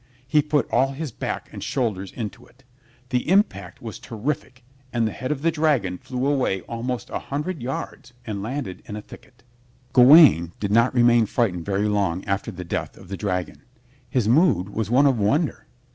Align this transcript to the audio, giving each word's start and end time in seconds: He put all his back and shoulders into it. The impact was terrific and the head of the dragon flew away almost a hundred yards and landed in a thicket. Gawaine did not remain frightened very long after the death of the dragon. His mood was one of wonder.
He 0.25 0.41
put 0.41 0.67
all 0.71 0.93
his 0.93 1.11
back 1.11 1.47
and 1.53 1.63
shoulders 1.63 2.11
into 2.11 2.47
it. 2.47 2.63
The 3.09 3.29
impact 3.29 3.83
was 3.83 3.99
terrific 3.99 4.63
and 4.91 5.05
the 5.07 5.11
head 5.11 5.31
of 5.31 5.43
the 5.43 5.51
dragon 5.51 5.99
flew 5.99 6.25
away 6.25 6.61
almost 6.61 7.11
a 7.11 7.19
hundred 7.19 7.61
yards 7.61 8.11
and 8.25 8.41
landed 8.41 8.81
in 8.87 8.95
a 8.95 9.03
thicket. 9.03 9.43
Gawaine 9.93 10.53
did 10.59 10.71
not 10.71 10.95
remain 10.95 11.27
frightened 11.27 11.65
very 11.65 11.87
long 11.87 12.25
after 12.25 12.49
the 12.49 12.65
death 12.65 12.97
of 12.97 13.09
the 13.09 13.17
dragon. 13.17 13.61
His 14.09 14.27
mood 14.27 14.69
was 14.69 14.89
one 14.89 15.05
of 15.05 15.19
wonder. 15.19 15.67